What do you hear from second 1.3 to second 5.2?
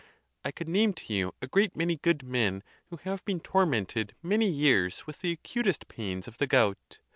a great many good men who have been tormented many years with